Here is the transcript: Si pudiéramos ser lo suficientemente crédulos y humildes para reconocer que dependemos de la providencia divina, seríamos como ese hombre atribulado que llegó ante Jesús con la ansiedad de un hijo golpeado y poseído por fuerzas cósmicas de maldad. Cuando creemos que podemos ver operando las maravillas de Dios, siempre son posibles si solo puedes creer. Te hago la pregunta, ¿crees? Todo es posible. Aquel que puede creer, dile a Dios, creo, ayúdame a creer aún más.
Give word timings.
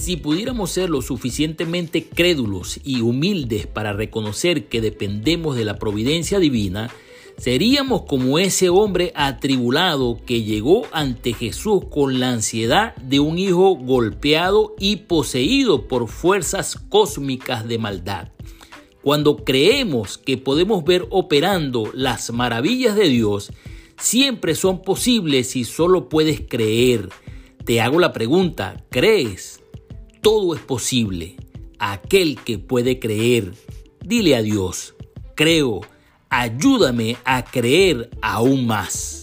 Si 0.00 0.16
pudiéramos 0.16 0.70
ser 0.70 0.88
lo 0.88 1.02
suficientemente 1.02 2.04
crédulos 2.04 2.80
y 2.82 3.02
humildes 3.02 3.66
para 3.66 3.92
reconocer 3.92 4.64
que 4.64 4.80
dependemos 4.80 5.56
de 5.56 5.66
la 5.66 5.78
providencia 5.78 6.38
divina, 6.38 6.90
seríamos 7.36 8.04
como 8.06 8.38
ese 8.38 8.70
hombre 8.70 9.12
atribulado 9.14 10.18
que 10.24 10.42
llegó 10.42 10.84
ante 10.92 11.34
Jesús 11.34 11.82
con 11.90 12.18
la 12.18 12.30
ansiedad 12.30 12.96
de 12.96 13.20
un 13.20 13.38
hijo 13.38 13.76
golpeado 13.76 14.74
y 14.78 14.96
poseído 14.96 15.86
por 15.86 16.08
fuerzas 16.08 16.78
cósmicas 16.88 17.68
de 17.68 17.76
maldad. 17.76 18.28
Cuando 19.02 19.44
creemos 19.44 20.16
que 20.16 20.38
podemos 20.38 20.82
ver 20.82 21.08
operando 21.10 21.90
las 21.92 22.32
maravillas 22.32 22.96
de 22.96 23.10
Dios, 23.10 23.52
siempre 23.98 24.54
son 24.54 24.80
posibles 24.80 25.50
si 25.50 25.64
solo 25.64 26.08
puedes 26.08 26.40
creer. 26.40 27.10
Te 27.66 27.82
hago 27.82 28.00
la 28.00 28.14
pregunta, 28.14 28.82
¿crees? 28.88 29.60
Todo 30.20 30.54
es 30.54 30.60
posible. 30.60 31.36
Aquel 31.78 32.36
que 32.36 32.58
puede 32.58 32.98
creer, 32.98 33.54
dile 34.04 34.36
a 34.36 34.42
Dios, 34.42 34.94
creo, 35.34 35.80
ayúdame 36.28 37.16
a 37.24 37.44
creer 37.44 38.10
aún 38.20 38.66
más. 38.66 39.19